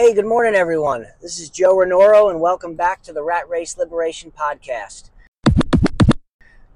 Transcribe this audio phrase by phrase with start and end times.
[0.00, 1.08] Hey, good morning, everyone.
[1.20, 5.10] This is Joe Renoro, and welcome back to the Rat Race Liberation Podcast.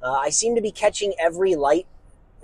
[0.03, 1.87] Uh, I seem to be catching every light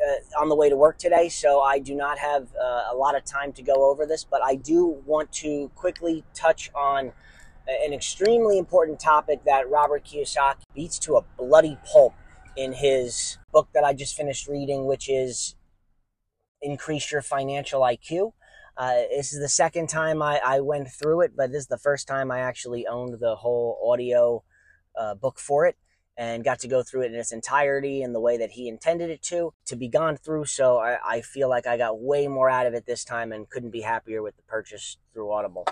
[0.01, 3.15] uh, on the way to work today, so I do not have uh, a lot
[3.15, 7.13] of time to go over this, but I do want to quickly touch on
[7.69, 12.15] an extremely important topic that Robert Kiyosaki beats to a bloody pulp
[12.57, 15.57] in his book that I just finished reading, which is
[16.63, 18.33] Increase Your Financial IQ.
[18.81, 21.77] Uh, this is the second time I, I, went through it, but this is the
[21.77, 24.43] first time I actually owned the whole audio
[24.99, 25.77] uh, book for it
[26.17, 29.11] and got to go through it in its entirety in the way that he intended
[29.11, 30.47] it to, to be gone through.
[30.47, 33.51] So I, I feel like I got way more out of it this time and
[33.51, 35.67] couldn't be happier with the purchase through Audible.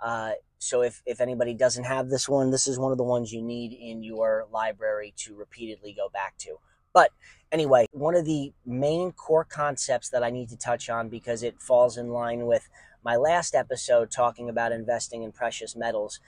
[0.00, 3.32] Uh, so if, if anybody doesn't have this one, this is one of the ones
[3.32, 6.58] you need in your library to repeatedly go back to.
[6.92, 7.10] But
[7.52, 11.60] anyway, one of the main core concepts that I need to touch on because it
[11.60, 12.68] falls in line with
[13.04, 16.18] my last episode talking about investing in precious metals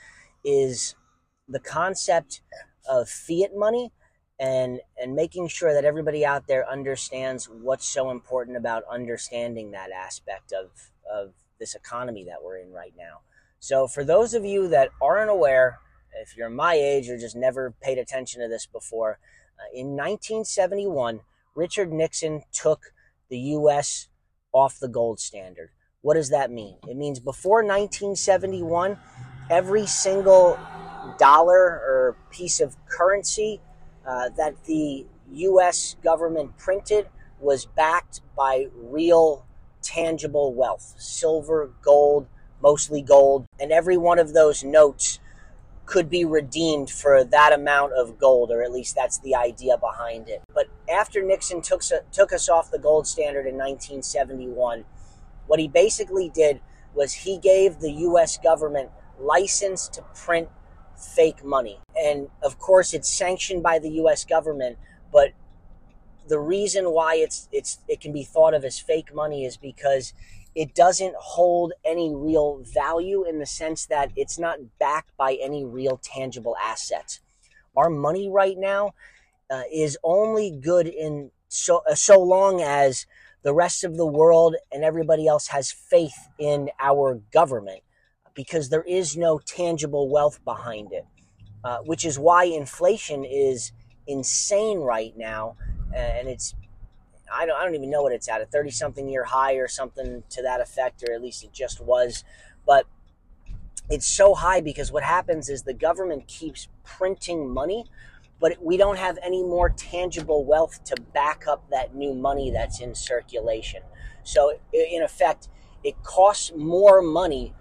[0.45, 0.95] is
[1.49, 2.43] the concept
[2.89, 3.91] of fiat money
[4.39, 9.91] and and making sure that everybody out there understands what's so important about understanding that
[9.91, 10.71] aspect of
[11.11, 13.21] of this economy that we're in right now.
[13.61, 15.79] So for those of you that aren't aware,
[16.21, 19.19] if you're my age or just never paid attention to this before,
[19.73, 21.21] in 1971,
[21.55, 22.93] Richard Nixon took
[23.29, 24.09] the U.S.
[24.53, 25.71] off the gold standard.
[26.03, 26.77] What does that mean?
[26.89, 28.99] It means before 1971,
[29.51, 30.59] every single
[31.19, 33.61] dollar or piece of currency
[34.07, 35.97] uh, that the U.S.
[36.03, 37.09] government printed
[37.41, 39.45] was backed by real
[39.83, 42.27] tangible wealth silver, gold,
[42.63, 43.47] mostly gold.
[43.61, 45.21] And every one of those notes
[45.87, 50.29] could be redeemed for that amount of gold, or at least that's the idea behind
[50.29, 50.43] it.
[50.55, 51.83] But after Nixon took,
[52.13, 54.85] took us off the gold standard in 1971,
[55.47, 56.61] what he basically did
[56.95, 60.49] was he gave the US government license to print
[60.97, 61.81] fake money.
[61.97, 64.79] And of course, it's sanctioned by the US government,
[65.13, 65.33] but
[66.27, 70.15] the reason why it's it's it can be thought of as fake money is because
[70.55, 75.65] it doesn't hold any real value in the sense that it's not backed by any
[75.65, 77.21] real tangible assets.
[77.77, 78.95] Our money right now
[79.51, 83.07] uh, is only good in so uh, so long as
[83.43, 87.81] the rest of the world and everybody else has faith in our government
[88.35, 91.05] because there is no tangible wealth behind it,
[91.63, 93.73] uh, which is why inflation is
[94.07, 95.57] insane right now,
[95.95, 96.55] and it's
[97.33, 99.69] I don't, I don't even know what it's at a 30 something year high or
[99.69, 102.25] something to that effect, or at least it just was.
[102.67, 102.87] But
[103.91, 107.85] it's so high because what happens is the government keeps printing money,
[108.41, 112.81] but we don't have any more tangible wealth to back up that new money that's
[112.81, 113.83] in circulation.
[114.23, 115.49] So, in effect,
[115.83, 117.55] it costs more money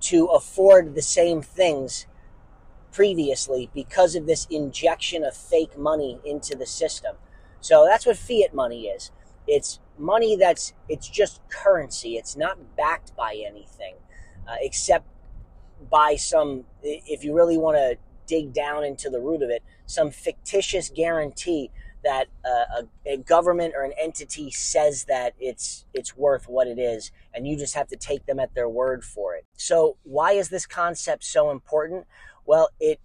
[0.00, 2.06] to afford the same things
[2.92, 7.16] previously because of this injection of fake money into the system.
[7.64, 9.10] So that's what fiat money is.
[9.46, 12.18] It's money that's it's just currency.
[12.18, 13.94] It's not backed by anything
[14.46, 15.06] uh, except
[15.90, 16.64] by some.
[16.82, 21.70] If you really want to dig down into the root of it, some fictitious guarantee
[22.04, 26.78] that uh, a, a, government or an entity says that it's it's worth what it
[26.78, 29.46] is, and you just have to take them at their word for it.
[29.56, 32.04] So why is this concept so important?
[32.44, 33.00] Well, it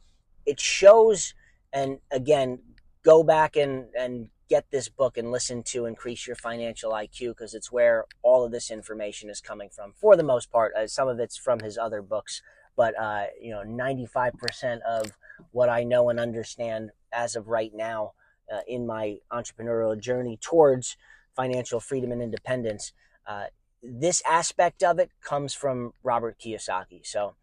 [0.46, 1.34] it shows,
[1.72, 2.60] and again,
[3.04, 7.54] go back and and get this book and listen to increase your financial IQ because
[7.54, 10.74] it's where all of this information is coming from for the most part.
[10.76, 12.42] Uh, some of it's from his other books,
[12.76, 15.12] but uh, you know, 95% of
[15.52, 18.14] what I know and understand as of right now
[18.52, 20.98] uh, in my entrepreneurial journey towards
[21.36, 22.92] financial freedom and independence,
[23.28, 23.46] uh,
[23.84, 27.06] this aspect of it comes from Robert Kiyosaki.
[27.06, 27.36] So,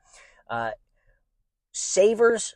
[0.50, 0.72] uh,
[1.72, 2.54] savers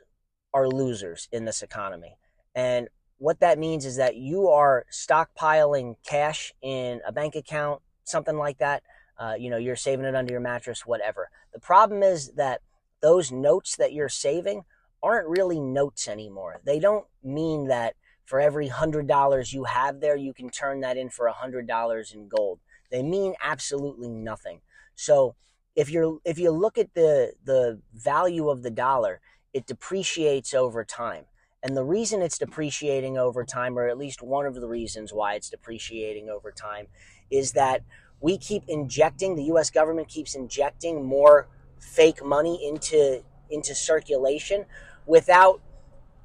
[0.52, 2.16] are losers in this economy.
[2.54, 2.88] And
[3.20, 8.56] what that means is that you are stockpiling cash in a bank account, something like
[8.58, 8.82] that.
[9.18, 11.28] Uh, you know, you're saving it under your mattress, whatever.
[11.52, 12.62] The problem is that
[13.02, 14.64] those notes that you're saving
[15.02, 16.62] aren't really notes anymore.
[16.64, 17.94] They don't mean that
[18.24, 21.66] for every hundred dollars you have there, you can turn that in for a hundred
[21.66, 22.58] dollars in gold.
[22.90, 24.62] They mean absolutely nothing.
[24.94, 25.34] So
[25.76, 29.20] if you're if you look at the the value of the dollar,
[29.52, 31.26] it depreciates over time.
[31.62, 35.34] And the reason it's depreciating over time, or at least one of the reasons why
[35.34, 36.86] it's depreciating over time,
[37.30, 37.82] is that
[38.20, 41.48] we keep injecting, the US government keeps injecting more
[41.78, 44.64] fake money into, into circulation
[45.06, 45.60] without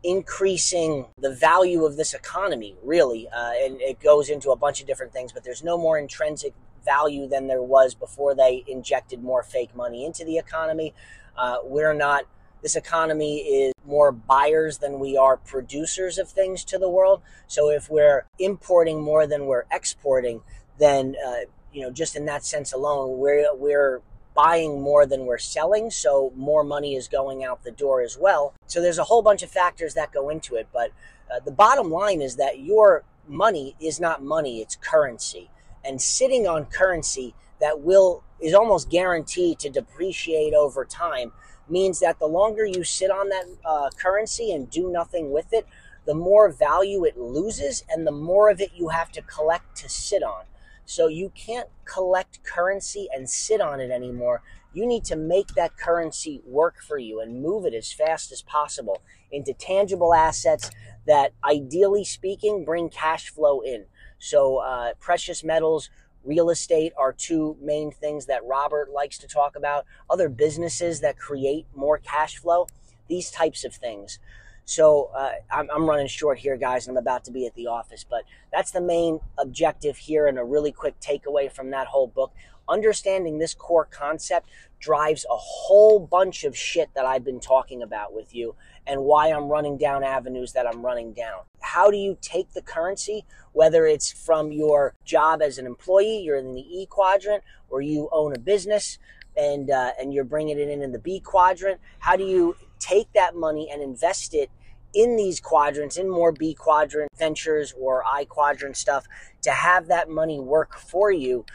[0.03, 3.27] increasing the value of this economy, really.
[3.27, 6.53] Uh, and it goes into a bunch of different things, but there's no more intrinsic
[6.85, 10.93] value than there was before they injected more fake money into the economy.
[11.35, 12.25] Uh, we're not,
[12.65, 17.21] this economy is more buyers than we are producers of things to the world.
[17.45, 20.41] So if we're importing more than we're exporting,
[20.79, 21.41] then, uh,
[21.71, 24.01] you know, just in that sense alone, we're, we're
[24.33, 28.55] buying more than we're selling, so more money is going out the door as well.
[28.65, 30.89] So there's a whole bunch of factors that go into it, but
[31.31, 35.51] uh, the bottom line is that your money is not money, it's currency.
[35.83, 41.31] And sitting on currency that will is almost guaranteed to depreciate over time
[41.69, 45.65] means that the longer you sit on that uh, currency and do nothing with it,
[46.05, 49.89] the more value it loses and the more of it you have to collect to
[49.89, 50.45] sit on.
[50.85, 54.43] So you can't collect currency and sit on it anymore.
[54.71, 58.41] You need to make that currency work for you and move it as fast as
[58.43, 59.01] possible
[59.31, 60.69] into tangible assets
[61.07, 63.85] that, ideally speaking, bring cash flow in.
[64.19, 65.89] So, uh, precious metals,
[66.25, 69.85] real estate are two main things that Robert likes to talk about.
[70.09, 72.67] Other businesses that create more cash flow,
[73.07, 74.19] these types of things.
[74.65, 77.67] So uh, I'm, I'm, running short here, guys, and I'm about to be at the
[77.67, 78.03] office.
[78.03, 82.33] But that's the main objective here, and a really quick takeaway from that whole book.
[82.67, 84.49] Understanding this core concept
[84.79, 88.55] drives a whole bunch of shit that I've been talking about with you
[88.87, 91.41] and why I'm running down avenues that I'm running down.
[91.75, 96.37] How do you take the currency, whether it's from your job as an employee, you're
[96.37, 98.97] in the E quadrant, or you own a business
[99.35, 101.81] and uh, and you're bringing it in in the B quadrant?
[101.99, 104.49] How do you take that money and invest it
[104.93, 109.05] in these quadrants, in more B quadrant ventures or I quadrant stuff,
[109.41, 111.45] to have that money work for you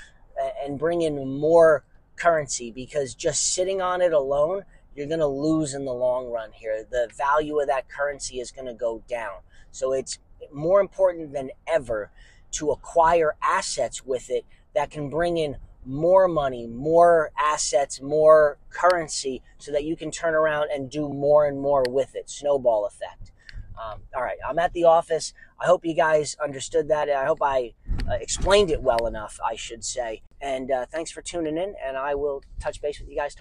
[0.62, 1.82] and bring in more
[2.16, 4.64] currency because just sitting on it alone,
[4.94, 6.84] you're going to lose in the long run here.
[6.88, 9.40] The value of that currency is going to go down.
[9.70, 10.18] So it's
[10.52, 12.10] more important than ever
[12.52, 14.44] to acquire assets with it
[14.74, 20.34] that can bring in more money, more assets, more currency so that you can turn
[20.34, 22.28] around and do more and more with it.
[22.28, 23.32] Snowball effect.
[23.82, 25.32] Um, all right, I'm at the office.
[25.58, 27.08] I hope you guys understood that.
[27.08, 27.72] I hope I
[28.08, 30.22] uh, explained it well enough, I should say.
[30.40, 33.38] And uh, thanks for tuning in, and I will touch base with you guys tomorrow.